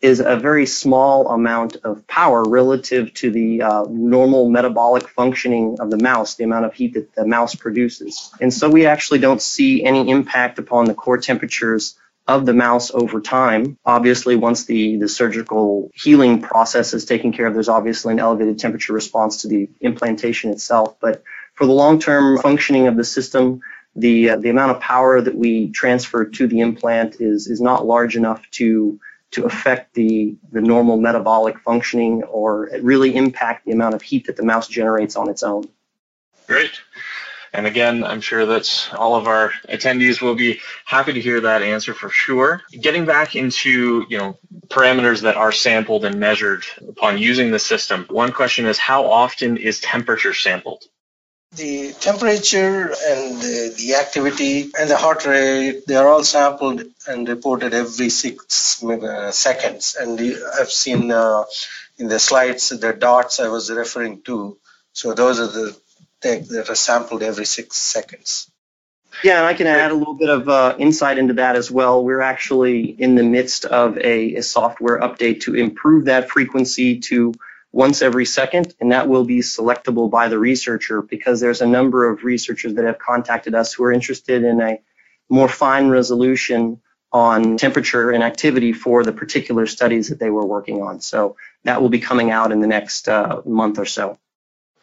is 0.00 0.20
a 0.20 0.36
very 0.36 0.64
small 0.64 1.28
amount 1.28 1.76
of 1.82 2.06
power 2.06 2.44
relative 2.44 3.12
to 3.14 3.30
the 3.30 3.62
uh, 3.62 3.84
normal 3.88 4.48
metabolic 4.48 5.08
functioning 5.08 5.76
of 5.80 5.90
the 5.90 5.98
mouse, 5.98 6.36
the 6.36 6.44
amount 6.44 6.64
of 6.64 6.72
heat 6.72 6.94
that 6.94 7.12
the 7.14 7.26
mouse 7.26 7.54
produces. 7.54 8.30
And 8.40 8.54
so 8.54 8.70
we 8.70 8.86
actually 8.86 9.18
don't 9.18 9.42
see 9.42 9.84
any 9.84 10.08
impact 10.08 10.58
upon 10.60 10.84
the 10.84 10.94
core 10.94 11.18
temperatures 11.18 11.98
of 12.28 12.46
the 12.46 12.52
mouse 12.52 12.92
over 12.92 13.20
time. 13.20 13.76
Obviously, 13.84 14.36
once 14.36 14.66
the, 14.66 14.98
the 14.98 15.08
surgical 15.08 15.90
healing 15.94 16.42
process 16.42 16.94
is 16.94 17.04
taken 17.04 17.32
care 17.32 17.46
of, 17.46 17.54
there's 17.54 17.70
obviously 17.70 18.12
an 18.12 18.20
elevated 18.20 18.58
temperature 18.58 18.92
response 18.92 19.42
to 19.42 19.48
the 19.48 19.68
implantation 19.80 20.50
itself. 20.50 21.00
But 21.00 21.24
for 21.54 21.66
the 21.66 21.72
long-term 21.72 22.38
functioning 22.38 22.86
of 22.86 22.96
the 22.96 23.04
system, 23.04 23.62
the, 23.96 24.30
uh, 24.30 24.36
the 24.36 24.50
amount 24.50 24.72
of 24.72 24.80
power 24.80 25.20
that 25.20 25.34
we 25.34 25.70
transfer 25.70 26.26
to 26.26 26.46
the 26.46 26.60
implant 26.60 27.16
is, 27.20 27.48
is 27.48 27.60
not 27.60 27.86
large 27.86 28.14
enough 28.14 28.48
to 28.52 29.00
to 29.30 29.44
affect 29.44 29.94
the, 29.94 30.36
the 30.52 30.60
normal 30.60 30.96
metabolic 30.96 31.58
functioning 31.60 32.22
or 32.24 32.70
really 32.80 33.14
impact 33.14 33.66
the 33.66 33.72
amount 33.72 33.94
of 33.94 34.02
heat 34.02 34.26
that 34.26 34.36
the 34.36 34.44
mouse 34.44 34.68
generates 34.68 35.16
on 35.16 35.28
its 35.28 35.42
own. 35.42 35.68
Great. 36.46 36.80
And 37.52 37.66
again, 37.66 38.04
I'm 38.04 38.20
sure 38.20 38.44
that 38.46 38.90
all 38.96 39.16
of 39.16 39.26
our 39.26 39.52
attendees 39.68 40.20
will 40.20 40.34
be 40.34 40.60
happy 40.84 41.12
to 41.14 41.20
hear 41.20 41.40
that 41.40 41.62
answer 41.62 41.94
for 41.94 42.10
sure. 42.10 42.62
Getting 42.72 43.06
back 43.06 43.36
into, 43.36 44.04
you 44.08 44.18
know, 44.18 44.38
parameters 44.68 45.22
that 45.22 45.36
are 45.36 45.52
sampled 45.52 46.04
and 46.04 46.20
measured 46.20 46.64
upon 46.86 47.18
using 47.18 47.50
the 47.50 47.58
system, 47.58 48.06
one 48.10 48.32
question 48.32 48.66
is 48.66 48.78
how 48.78 49.06
often 49.06 49.56
is 49.56 49.80
temperature 49.80 50.34
sampled? 50.34 50.84
The 51.56 51.92
temperature 51.94 52.94
and 53.08 53.40
the, 53.40 53.74
the, 53.76 53.94
activity 53.94 54.70
and 54.78 54.88
the 54.90 54.96
heart 54.96 55.24
rate, 55.24 55.86
they 55.86 55.96
are 55.96 56.06
all 56.06 56.22
sampled 56.22 56.82
and 57.06 57.26
reported 57.26 57.72
every 57.72 58.10
six 58.10 58.84
uh, 58.84 59.30
seconds. 59.32 59.96
And 59.98 60.20
I've 60.60 60.70
seen 60.70 61.10
uh, 61.10 61.44
in 61.96 62.08
the 62.08 62.18
slides 62.18 62.68
the 62.68 62.92
dots 62.92 63.40
I 63.40 63.48
was 63.48 63.70
referring 63.70 64.20
to. 64.22 64.58
So 64.92 65.14
those 65.14 65.40
are 65.40 65.46
the 65.46 65.76
things 66.20 66.48
that 66.48 66.68
are 66.68 66.74
sampled 66.74 67.22
every 67.22 67.46
six 67.46 67.76
seconds. 67.76 68.50
Yeah, 69.24 69.38
and 69.38 69.46
I 69.46 69.54
can 69.54 69.66
add 69.66 69.90
a 69.90 69.94
little 69.94 70.14
bit 70.14 70.28
of 70.28 70.48
uh, 70.48 70.76
insight 70.78 71.18
into 71.18 71.34
that 71.34 71.56
as 71.56 71.70
well. 71.70 72.04
We're 72.04 72.20
actually 72.20 72.82
in 72.84 73.16
the 73.16 73.24
midst 73.24 73.64
of 73.64 73.96
a, 73.98 74.36
a 74.36 74.42
software 74.42 75.00
update 75.00 75.40
to 75.42 75.54
improve 75.54 76.04
that 76.04 76.30
frequency 76.30 77.00
to 77.00 77.34
once 77.72 78.02
every 78.02 78.24
second, 78.24 78.74
and 78.80 78.92
that 78.92 79.08
will 79.08 79.24
be 79.24 79.40
selectable 79.40 80.10
by 80.10 80.28
the 80.28 80.38
researcher 80.38 81.02
because 81.02 81.40
there's 81.40 81.60
a 81.60 81.66
number 81.66 82.08
of 82.08 82.24
researchers 82.24 82.74
that 82.74 82.84
have 82.84 82.98
contacted 82.98 83.54
us 83.54 83.74
who 83.74 83.84
are 83.84 83.92
interested 83.92 84.42
in 84.42 84.60
a 84.60 84.80
more 85.28 85.48
fine 85.48 85.88
resolution 85.88 86.80
on 87.12 87.56
temperature 87.56 88.10
and 88.10 88.22
activity 88.22 88.72
for 88.72 89.02
the 89.02 89.12
particular 89.12 89.66
studies 89.66 90.08
that 90.08 90.18
they 90.18 90.30
were 90.30 90.44
working 90.44 90.82
on. 90.82 91.00
So 91.00 91.36
that 91.64 91.80
will 91.80 91.88
be 91.88 92.00
coming 92.00 92.30
out 92.30 92.52
in 92.52 92.60
the 92.60 92.66
next 92.66 93.08
uh, 93.08 93.42
month 93.46 93.78
or 93.78 93.86
so. 93.86 94.18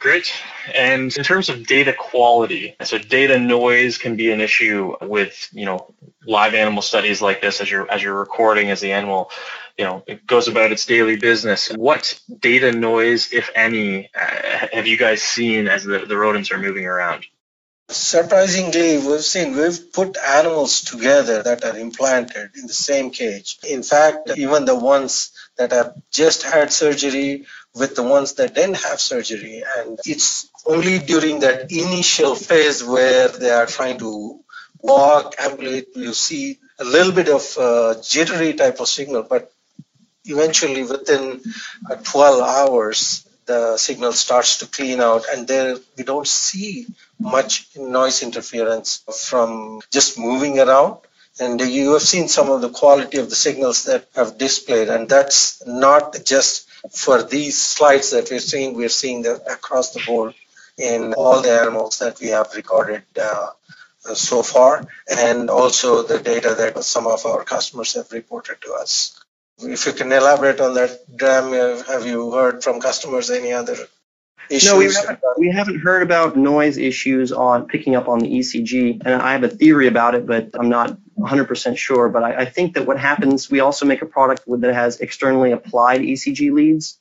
Great. 0.06 0.32
And 0.76 1.18
in 1.18 1.24
terms 1.24 1.50
of 1.50 1.66
data 1.66 1.92
quality, 1.92 2.76
so 2.84 3.00
data 3.00 3.40
noise 3.40 3.98
can 3.98 4.16
be 4.16 4.32
an 4.32 4.40
issue 4.40 4.94
with, 5.02 5.50
you 5.52 5.66
know, 5.66 5.96
live 6.28 6.54
animal 6.54 6.84
studies 6.84 7.24
like 7.24 7.42
this 7.42 7.60
as 7.60 7.72
you're 7.72 7.92
as 7.92 8.04
you're 8.04 8.14
recording 8.14 8.70
as 8.70 8.80
the 8.80 8.92
animal, 8.92 9.32
you 9.80 9.84
know, 9.84 10.04
it 10.06 10.28
goes 10.28 10.48
about 10.48 10.72
its 10.72 10.86
daily 10.86 11.16
business. 11.16 11.70
What 11.70 12.20
data 12.40 12.72
noise, 12.72 13.34
if 13.34 13.50
any, 13.56 14.12
uh, 14.14 14.68
have 14.74 14.86
you 14.86 14.96
guys 14.96 15.24
seen 15.24 15.68
as 15.68 15.84
the, 15.84 16.06
the 16.06 16.16
rodents 16.16 16.52
are 16.52 16.60
moving 16.60 16.86
around? 16.86 17.26
Surprisingly, 17.88 18.98
we've 18.98 19.24
seen 19.24 19.56
we've 19.56 19.94
put 19.94 20.18
animals 20.18 20.82
together 20.82 21.44
that 21.44 21.64
are 21.64 21.78
implanted 21.78 22.50
in 22.56 22.66
the 22.66 22.74
same 22.74 23.12
cage. 23.12 23.60
In 23.68 23.84
fact, 23.84 24.32
even 24.38 24.66
the 24.66 24.76
ones 24.76 25.32
that 25.58 25.72
have 25.72 25.94
just 26.12 26.42
had 26.44 26.74
surgery 26.74 27.46
with 27.76 27.96
the 27.96 28.04
ones 28.04 28.34
that 28.34 28.56
didn't 28.56 28.78
have 28.78 29.00
surgery. 29.00 29.64
And 29.78 30.00
it's 30.06 30.50
only 30.66 30.98
during 30.98 31.42
that 31.42 31.72
initial 31.72 32.34
phase 32.34 32.84
where 32.84 33.28
they 33.28 33.52
are 33.52 33.68
trying 33.68 34.00
to 34.00 34.40
walk, 34.80 35.36
ambulate, 35.38 35.96
you 35.96 36.14
see 36.14 36.58
a 36.80 36.84
little 36.84 37.12
bit 37.12 37.30
of 37.30 38.04
jittery 38.04 38.54
type 38.54 38.80
of 38.80 38.88
signal, 38.88 39.24
but 39.24 39.52
eventually 40.26 40.84
within 40.84 41.42
uh, 41.90 41.96
12 41.96 42.42
hours, 42.42 43.25
the 43.46 43.78
signal 43.78 44.14
starts 44.14 44.58
to 44.60 44.68
clean 44.68 45.00
out 45.02 45.24
and 45.32 45.48
there 45.48 45.78
we 45.98 46.04
don't 46.04 46.28
see 46.28 46.88
much 47.20 47.68
noise 47.76 48.24
interference 48.24 49.04
from 49.28 49.82
just 49.92 50.18
moving 50.18 50.60
around. 50.60 50.98
And 51.40 51.60
you 51.60 51.94
have 51.94 52.02
seen 52.02 52.28
some 52.30 52.50
of 52.50 52.62
the 52.62 52.70
quality 52.70 53.18
of 53.18 53.30
the 53.30 53.36
signals 53.36 53.84
that 53.86 54.08
have 54.16 54.38
displayed 54.38 54.90
and 54.90 55.10
that's 55.10 55.66
not 55.66 56.18
just 56.24 56.68
for 56.92 57.24
these 57.24 57.62
slides 57.62 58.12
that 58.12 58.30
we're 58.32 58.40
seeing. 58.40 58.74
We're 58.76 58.90
seeing 58.90 59.24
that 59.24 59.42
across 59.52 59.92
the 59.92 60.02
board 60.06 60.34
in 60.78 61.14
all 61.14 61.42
the 61.42 61.52
animals 61.52 62.00
that 62.00 62.20
we 62.20 62.28
have 62.28 62.54
recorded 62.56 63.04
uh, 63.22 63.50
so 64.14 64.44
far 64.44 64.86
and 65.10 65.50
also 65.50 66.04
the 66.04 66.20
data 66.20 66.56
that 66.58 66.84
some 66.84 67.08
of 67.08 67.26
our 67.26 67.44
customers 67.44 67.94
have 67.94 68.12
reported 68.12 68.62
to 68.62 68.74
us 68.74 69.20
if 69.60 69.86
you 69.86 69.94
can 69.94 70.12
elaborate 70.12 70.60
on 70.60 70.74
that 70.76 71.00
Graham, 71.18 71.54
uh, 71.54 71.84
have 71.84 72.06
you 72.06 72.32
heard 72.32 72.64
from 72.64 72.80
customers 72.80 73.30
any 73.30 73.54
other 73.54 73.76
issues? 74.50 74.72
No, 74.72 74.78
we 74.78 74.94
haven't, 74.94 75.20
we 75.38 75.50
haven't 75.50 75.80
heard 75.80 76.04
about 76.04 76.36
noise 76.36 76.78
issues 76.78 77.32
on 77.32 77.68
picking 77.68 77.96
up 77.96 78.08
on 78.08 78.20
the 78.20 78.28
ECG, 78.28 79.02
and 79.06 79.22
I 79.22 79.32
have 79.32 79.44
a 79.44 79.50
theory 79.50 79.88
about 79.88 80.16
it, 80.16 80.26
but 80.26 80.50
I'm 80.54 80.70
not 80.70 80.98
100% 81.18 81.78
sure. 81.78 82.10
But 82.10 82.24
I, 82.24 82.42
I 82.42 82.46
think 82.46 82.76
that 82.76 82.86
what 82.86 83.00
happens, 83.00 83.50
we 83.50 83.62
also 83.62 83.86
make 83.86 84.02
a 84.02 84.06
product 84.06 84.44
that 84.48 84.74
has 84.74 85.00
externally 85.00 85.52
applied 85.52 86.02
ECG 86.02 86.52
leads. 86.52 87.00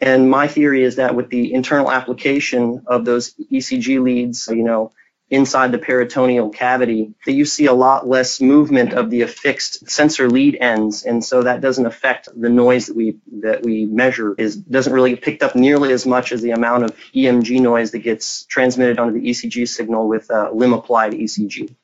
And 0.00 0.30
my 0.30 0.48
theory 0.48 0.82
is 0.82 0.96
that 0.96 1.14
with 1.14 1.28
the 1.28 1.52
internal 1.52 1.90
application 1.90 2.84
of 2.86 3.04
those 3.04 3.34
ECG 3.52 4.02
leads, 4.02 4.48
you 4.48 4.62
know, 4.62 4.92
inside 5.30 5.72
the 5.72 5.78
peritoneal 5.78 6.50
cavity 6.50 7.14
that 7.24 7.32
you 7.32 7.44
see 7.44 7.66
a 7.66 7.72
lot 7.72 8.06
less 8.06 8.40
movement 8.40 8.92
of 8.92 9.10
the 9.10 9.22
affixed 9.22 9.88
sensor 9.88 10.28
lead 10.28 10.56
ends 10.60 11.04
and 11.04 11.24
so 11.24 11.42
that 11.42 11.60
doesn't 11.60 11.86
affect 11.86 12.28
the 12.38 12.48
noise 12.48 12.86
that 12.86 12.96
we 12.96 13.16
that 13.40 13.62
we 13.62 13.86
measure 13.86 14.34
is 14.36 14.56
doesn't 14.56 14.92
really 14.92 15.10
get 15.10 15.22
picked 15.22 15.42
up 15.42 15.54
nearly 15.54 15.92
as 15.92 16.04
much 16.04 16.32
as 16.32 16.42
the 16.42 16.50
amount 16.50 16.84
of 16.84 16.96
EMG 17.14 17.60
noise 17.60 17.92
that 17.92 18.00
gets 18.00 18.44
transmitted 18.44 18.98
onto 18.98 19.20
the 19.20 19.28
ECG 19.28 19.68
signal 19.68 20.08
with 20.08 20.30
a 20.30 20.50
limb 20.52 20.72
applied 20.72 21.12
ECG. 21.12 21.74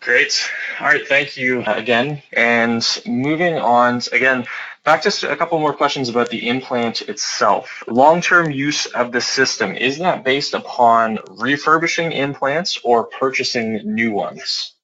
Great. 0.00 0.50
All 0.80 0.88
right. 0.88 1.06
Thank 1.06 1.36
you 1.36 1.62
again. 1.64 2.22
And 2.32 2.84
moving 3.06 3.56
on, 3.56 4.02
again, 4.10 4.46
back 4.84 5.02
to 5.02 5.30
a 5.30 5.36
couple 5.36 5.58
more 5.58 5.72
questions 5.72 6.08
about 6.08 6.30
the 6.30 6.48
implant 6.48 7.02
itself. 7.02 7.84
Long-term 7.86 8.50
use 8.50 8.86
of 8.86 9.12
the 9.12 9.20
system, 9.20 9.74
is 9.74 9.98
that 9.98 10.24
based 10.24 10.54
upon 10.54 11.18
refurbishing 11.30 12.12
implants 12.12 12.80
or 12.82 13.04
purchasing 13.04 13.94
new 13.94 14.12
ones? 14.12 14.74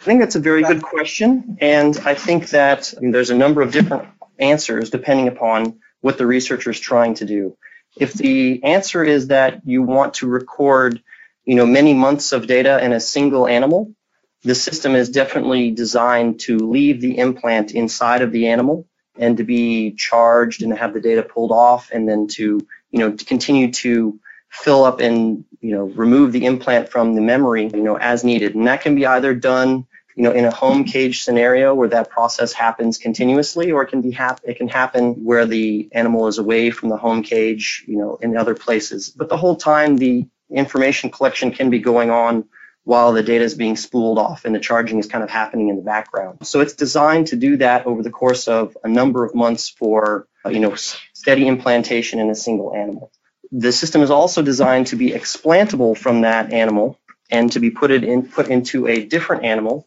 I 0.00 0.04
think 0.04 0.20
that's 0.20 0.36
a 0.36 0.40
very 0.40 0.62
good 0.62 0.82
question. 0.82 1.56
And 1.60 1.96
I 2.04 2.14
think 2.14 2.50
that 2.50 2.92
there's 3.00 3.30
a 3.30 3.36
number 3.36 3.62
of 3.62 3.72
different 3.72 4.08
answers 4.38 4.90
depending 4.90 5.28
upon 5.28 5.80
what 6.02 6.18
the 6.18 6.26
researcher 6.26 6.70
is 6.70 6.78
trying 6.78 7.14
to 7.14 7.24
do. 7.24 7.56
If 7.96 8.12
the 8.12 8.62
answer 8.62 9.02
is 9.02 9.28
that 9.28 9.62
you 9.64 9.82
want 9.82 10.14
to 10.14 10.28
record, 10.28 11.02
you 11.44 11.54
know, 11.54 11.64
many 11.64 11.94
months 11.94 12.32
of 12.32 12.46
data 12.46 12.84
in 12.84 12.92
a 12.92 13.00
single 13.00 13.48
animal, 13.48 13.94
the 14.42 14.54
system 14.54 14.94
is 14.94 15.08
definitely 15.08 15.70
designed 15.70 16.40
to 16.40 16.58
leave 16.58 17.00
the 17.00 17.16
implant 17.18 17.72
inside 17.72 18.20
of 18.20 18.32
the 18.32 18.48
animal 18.48 18.86
and 19.18 19.36
to 19.38 19.44
be 19.44 19.92
charged 19.92 20.62
and 20.62 20.72
to 20.72 20.76
have 20.76 20.94
the 20.94 21.00
data 21.00 21.22
pulled 21.22 21.52
off 21.52 21.90
and 21.92 22.08
then 22.08 22.26
to, 22.28 22.60
you 22.90 22.98
know, 22.98 23.12
to 23.12 23.24
continue 23.24 23.72
to 23.72 24.18
fill 24.48 24.84
up 24.84 25.00
and, 25.00 25.44
you 25.60 25.74
know, 25.74 25.84
remove 25.84 26.32
the 26.32 26.46
implant 26.46 26.88
from 26.88 27.14
the 27.14 27.20
memory, 27.20 27.68
you 27.72 27.82
know, 27.82 27.96
as 27.96 28.24
needed. 28.24 28.54
And 28.54 28.66
that 28.66 28.80
can 28.80 28.94
be 28.94 29.06
either 29.06 29.34
done, 29.34 29.86
you 30.14 30.22
know, 30.22 30.32
in 30.32 30.44
a 30.44 30.50
home 30.54 30.84
cage 30.84 31.22
scenario 31.22 31.74
where 31.74 31.88
that 31.88 32.10
process 32.10 32.52
happens 32.52 32.98
continuously, 32.98 33.72
or 33.72 33.82
it 33.82 33.88
can 33.88 34.00
be 34.00 34.10
hap- 34.10 34.40
it 34.44 34.56
can 34.56 34.68
happen 34.68 35.24
where 35.24 35.46
the 35.46 35.88
animal 35.92 36.26
is 36.28 36.38
away 36.38 36.70
from 36.70 36.88
the 36.88 36.96
home 36.96 37.22
cage, 37.22 37.84
you 37.86 37.98
know, 37.98 38.16
in 38.22 38.36
other 38.36 38.54
places. 38.54 39.10
But 39.10 39.28
the 39.28 39.36
whole 39.36 39.56
time 39.56 39.96
the 39.96 40.26
information 40.50 41.10
collection 41.10 41.50
can 41.50 41.70
be 41.70 41.80
going 41.80 42.10
on 42.10 42.44
while 42.86 43.12
the 43.12 43.22
data 43.24 43.42
is 43.42 43.56
being 43.56 43.74
spooled 43.74 44.16
off 44.16 44.44
and 44.44 44.54
the 44.54 44.60
charging 44.60 45.00
is 45.00 45.08
kind 45.08 45.24
of 45.24 45.28
happening 45.28 45.70
in 45.70 45.76
the 45.76 45.82
background. 45.82 46.46
So 46.46 46.60
it's 46.60 46.74
designed 46.74 47.26
to 47.26 47.36
do 47.36 47.56
that 47.56 47.84
over 47.84 48.00
the 48.00 48.10
course 48.10 48.46
of 48.46 48.76
a 48.84 48.88
number 48.88 49.24
of 49.24 49.34
months 49.34 49.68
for, 49.68 50.28
uh, 50.44 50.50
you 50.50 50.60
know, 50.60 50.76
steady 50.76 51.48
implantation 51.48 52.20
in 52.20 52.30
a 52.30 52.34
single 52.36 52.76
animal. 52.76 53.10
The 53.50 53.72
system 53.72 54.02
is 54.02 54.10
also 54.12 54.40
designed 54.40 54.86
to 54.88 54.96
be 54.96 55.10
explantable 55.10 55.98
from 55.98 56.20
that 56.20 56.52
animal 56.52 56.96
and 57.28 57.50
to 57.52 57.58
be 57.58 57.70
put 57.70 57.90
it 57.90 58.04
in 58.04 58.28
put 58.28 58.46
into 58.50 58.86
a 58.86 59.04
different 59.04 59.44
animal. 59.44 59.84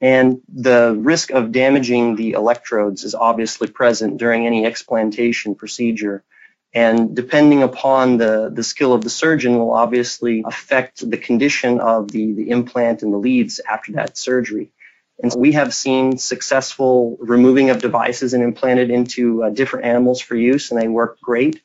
And 0.00 0.40
the 0.52 0.96
risk 0.98 1.30
of 1.30 1.52
damaging 1.52 2.16
the 2.16 2.32
electrodes 2.32 3.04
is 3.04 3.14
obviously 3.14 3.68
present 3.68 4.18
during 4.18 4.48
any 4.48 4.66
explantation 4.66 5.54
procedure 5.54 6.24
and 6.72 7.16
depending 7.16 7.62
upon 7.62 8.16
the, 8.16 8.50
the 8.52 8.62
skill 8.62 8.92
of 8.92 9.02
the 9.02 9.10
surgeon 9.10 9.58
will 9.58 9.72
obviously 9.72 10.42
affect 10.46 11.08
the 11.08 11.16
condition 11.16 11.80
of 11.80 12.10
the, 12.10 12.32
the 12.32 12.50
implant 12.50 13.02
and 13.02 13.12
the 13.12 13.18
leads 13.18 13.60
after 13.68 13.92
that 13.92 14.16
surgery. 14.16 14.70
And 15.22 15.32
so 15.32 15.38
we 15.38 15.52
have 15.52 15.74
seen 15.74 16.16
successful 16.16 17.18
removing 17.20 17.70
of 17.70 17.82
devices 17.82 18.32
and 18.32 18.42
implanted 18.42 18.90
into 18.90 19.42
uh, 19.44 19.50
different 19.50 19.84
animals 19.84 20.20
for 20.20 20.34
use, 20.34 20.70
and 20.70 20.80
they 20.80 20.88
work 20.88 21.20
great. 21.20 21.60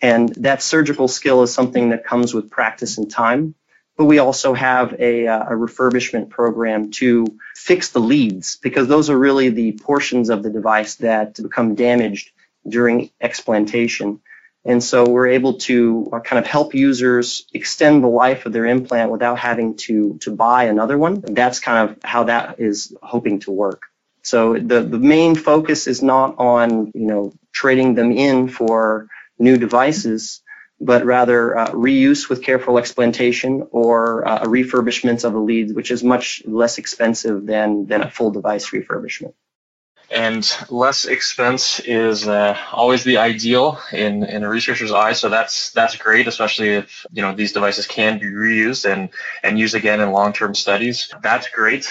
And 0.00 0.30
that 0.36 0.62
surgical 0.62 1.08
skill 1.08 1.42
is 1.42 1.52
something 1.52 1.90
that 1.90 2.04
comes 2.04 2.32
with 2.32 2.50
practice 2.50 2.98
and 2.98 3.10
time. 3.10 3.54
But 3.96 4.06
we 4.06 4.18
also 4.18 4.54
have 4.54 4.94
a, 4.98 5.28
uh, 5.28 5.44
a 5.44 5.52
refurbishment 5.52 6.30
program 6.30 6.90
to 6.92 7.26
fix 7.54 7.90
the 7.90 8.00
leads 8.00 8.56
because 8.56 8.88
those 8.88 9.08
are 9.08 9.18
really 9.18 9.50
the 9.50 9.72
portions 9.72 10.30
of 10.30 10.42
the 10.42 10.50
device 10.50 10.96
that 10.96 11.40
become 11.40 11.74
damaged 11.74 12.30
during 12.68 13.10
explantation. 13.20 14.20
And 14.64 14.82
so 14.82 15.06
we're 15.06 15.28
able 15.28 15.54
to 15.68 16.08
uh, 16.12 16.20
kind 16.20 16.38
of 16.38 16.46
help 16.46 16.74
users 16.74 17.46
extend 17.52 18.02
the 18.02 18.08
life 18.08 18.46
of 18.46 18.52
their 18.52 18.64
implant 18.66 19.10
without 19.10 19.38
having 19.38 19.76
to, 19.76 20.16
to 20.22 20.34
buy 20.34 20.64
another 20.64 20.96
one. 20.96 21.20
That's 21.20 21.60
kind 21.60 21.90
of 21.90 21.98
how 22.02 22.24
that 22.24 22.60
is 22.60 22.96
hoping 23.02 23.40
to 23.40 23.50
work. 23.50 23.82
So 24.22 24.54
the, 24.54 24.80
the 24.82 24.98
main 24.98 25.34
focus 25.34 25.86
is 25.86 26.02
not 26.02 26.36
on, 26.38 26.92
you 26.94 27.06
know, 27.06 27.34
trading 27.52 27.94
them 27.94 28.10
in 28.10 28.48
for 28.48 29.08
new 29.38 29.58
devices, 29.58 30.40
but 30.80 31.04
rather 31.04 31.58
uh, 31.58 31.70
reuse 31.72 32.30
with 32.30 32.42
careful 32.42 32.78
explantation 32.78 33.68
or 33.70 34.26
uh, 34.26 34.44
refurbishment 34.44 35.24
of 35.24 35.34
the 35.34 35.38
leads, 35.38 35.74
which 35.74 35.90
is 35.90 36.02
much 36.02 36.42
less 36.46 36.78
expensive 36.78 37.44
than, 37.44 37.86
than 37.86 38.00
a 38.00 38.10
full 38.10 38.30
device 38.30 38.70
refurbishment 38.70 39.34
and 40.14 40.48
less 40.70 41.04
expense 41.04 41.80
is 41.80 42.28
uh, 42.28 42.56
always 42.72 43.02
the 43.04 43.18
ideal 43.18 43.80
in, 43.92 44.24
in 44.24 44.44
a 44.44 44.48
researcher's 44.48 44.92
eye. 44.92 45.12
So 45.12 45.28
that's 45.28 45.72
that's 45.72 45.96
great, 45.96 46.28
especially 46.28 46.70
if 46.70 47.04
you 47.12 47.22
know 47.22 47.34
these 47.34 47.52
devices 47.52 47.86
can 47.86 48.18
be 48.18 48.26
reused 48.26 48.90
and 48.90 49.10
and 49.42 49.58
used 49.58 49.74
again 49.74 50.00
in 50.00 50.12
long-term 50.12 50.54
studies. 50.54 51.12
That's 51.22 51.48
great. 51.48 51.86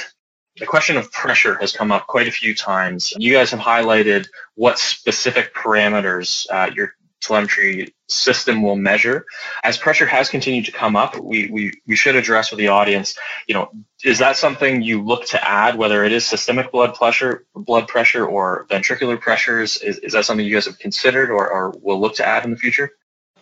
The 0.57 0.65
question 0.65 0.97
of 0.97 1.11
pressure 1.11 1.57
has 1.59 1.71
come 1.71 1.91
up 1.91 2.07
quite 2.07 2.27
a 2.27 2.31
few 2.31 2.55
times. 2.55 3.13
You 3.17 3.33
guys 3.33 3.51
have 3.51 3.59
highlighted 3.59 4.27
what 4.55 4.77
specific 4.77 5.53
parameters 5.53 6.45
uh, 6.49 6.71
your 6.73 6.93
telemetry 7.23 7.93
system 8.07 8.61
will 8.61 8.75
measure. 8.75 9.25
As 9.63 9.77
pressure 9.77 10.05
has 10.05 10.29
continued 10.29 10.65
to 10.65 10.71
come 10.71 10.95
up, 10.95 11.17
we, 11.17 11.49
we, 11.49 11.73
we 11.87 11.95
should 11.95 12.15
address 12.15 12.51
with 12.51 12.59
the 12.59 12.67
audience, 12.67 13.17
you 13.47 13.53
know, 13.53 13.71
is 14.03 14.19
that 14.19 14.35
something 14.35 14.81
you 14.81 15.01
look 15.01 15.25
to 15.27 15.49
add, 15.49 15.77
whether 15.77 16.03
it 16.03 16.11
is 16.11 16.25
systemic 16.25 16.71
blood 16.71 16.95
pressure, 16.95 17.45
blood 17.55 17.87
pressure 17.87 18.25
or 18.25 18.65
ventricular 18.69 19.19
pressures? 19.19 19.77
Is, 19.77 19.97
is 19.99 20.13
that 20.13 20.25
something 20.25 20.45
you 20.45 20.53
guys 20.53 20.65
have 20.65 20.79
considered 20.79 21.31
or, 21.31 21.49
or 21.49 21.73
will 21.81 21.99
look 21.99 22.15
to 22.15 22.27
add 22.27 22.45
in 22.45 22.51
the 22.51 22.57
future? 22.57 22.91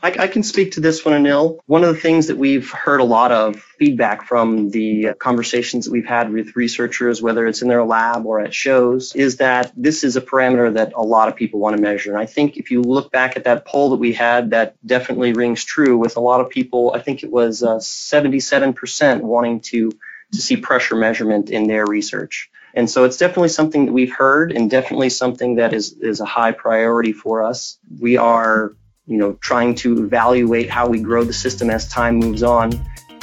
I, 0.04 0.16
I, 0.20 0.28
can 0.28 0.42
speak 0.42 0.72
to 0.74 0.80
this 0.80 1.06
one, 1.06 1.14
Anil. 1.14 1.60
One 1.68 1.84
of 1.84 1.94
the 1.94 2.00
things 2.02 2.28
that 2.28 2.38
we've 2.38 2.70
heard 2.72 3.02
a 3.02 3.06
lot 3.06 3.32
of 3.32 3.62
feedback 3.78 4.28
from 4.28 4.70
the 4.72 5.14
conversations 5.20 5.86
that 5.86 5.92
we've 5.92 6.06
had 6.06 6.32
with 6.32 6.56
researchers, 6.56 7.22
whether 7.22 7.46
it's 7.46 7.62
in 7.62 7.68
their 7.68 7.84
lab 7.84 8.26
or 8.26 8.40
at 8.40 8.54
shows, 8.54 9.16
is 9.16 9.38
that 9.38 9.72
this 9.76 10.04
is 10.04 10.16
a 10.16 10.22
parameter 10.22 10.74
that 10.74 10.94
a 10.96 11.02
lot 11.04 11.28
of 11.28 11.36
people 11.36 11.60
want 11.60 11.76
to 11.76 11.82
measure. 11.82 12.12
And 12.12 12.20
I 12.20 12.26
think 12.26 12.58
if 12.58 12.72
you 12.72 12.82
look 12.82 13.12
back 13.12 13.38
at 13.38 13.44
that 13.44 13.66
poll 13.66 13.92
that 13.92 13.98
we 13.98 14.14
had, 14.14 14.52
that 14.52 14.76
definitely 14.86 15.34
rings 15.34 15.64
true 15.64 15.98
with 15.98 16.18
a 16.18 16.22
lot 16.22 16.42
of 16.42 16.50
people. 16.50 16.94
I 16.96 17.00
think 17.00 17.24
it 17.24 17.32
was 17.32 17.62
uh, 17.62 17.78
77% 17.78 19.22
wanting 19.22 19.62
to 19.62 19.92
to 20.34 20.42
see 20.42 20.56
pressure 20.56 20.96
measurement 20.96 21.50
in 21.50 21.68
their 21.68 21.86
research. 21.86 22.50
And 22.74 22.90
so 22.90 23.04
it's 23.04 23.18
definitely 23.18 23.50
something 23.50 23.88
that 23.88 23.92
we've 23.92 24.14
heard 24.14 24.52
and 24.54 24.70
definitely 24.70 25.10
something 25.10 25.56
that 25.56 25.74
is, 25.74 25.92
is 25.92 26.22
a 26.22 26.26
high 26.26 26.54
priority 26.54 27.12
for 27.12 27.44
us. 27.44 27.78
We 28.00 28.16
are 28.16 28.76
you 29.06 29.18
know, 29.18 29.34
trying 29.42 29.76
to 29.76 30.04
evaluate 30.04 30.70
how 30.70 30.88
we 30.88 31.00
grow 31.00 31.24
the 31.24 31.34
system 31.34 31.70
as 31.70 31.88
time 31.88 32.16
moves 32.16 32.44
on. 32.44 32.72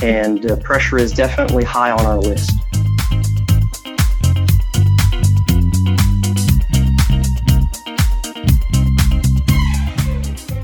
And 0.02 0.50
uh, 0.50 0.56
pressure 0.56 0.98
is 0.98 1.12
definitely 1.12 1.64
high 1.64 1.90
on 1.90 2.04
our 2.06 2.18
list. 2.18 2.50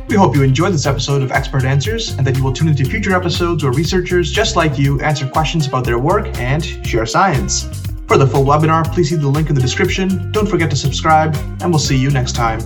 We 0.08 0.18
hope 0.18 0.36
you 0.36 0.44
enjoyed 0.44 0.72
this 0.72 0.86
episode 0.86 1.22
of 1.22 1.32
Expert 1.32 1.64
Answers 1.64 2.12
and 2.12 2.24
that 2.24 2.36
you 2.36 2.44
will 2.44 2.52
tune 2.52 2.68
into 2.68 2.84
future 2.84 3.16
episodes 3.16 3.64
where 3.64 3.72
researchers 3.72 4.30
just 4.30 4.54
like 4.54 4.78
you 4.78 5.00
answer 5.00 5.26
questions 5.26 5.66
about 5.66 5.84
their 5.84 5.98
work 5.98 6.38
and 6.38 6.64
share 6.86 7.04
science. 7.04 7.64
For 8.06 8.16
the 8.16 8.26
full 8.26 8.44
webinar, 8.44 8.84
please 8.92 9.10
see 9.10 9.16
the 9.16 9.26
link 9.26 9.48
in 9.48 9.56
the 9.56 9.60
description. 9.60 10.30
Don't 10.30 10.46
forget 10.46 10.70
to 10.70 10.76
subscribe, 10.76 11.34
and 11.60 11.70
we'll 11.70 11.80
see 11.80 11.96
you 11.96 12.10
next 12.10 12.36
time. 12.36 12.60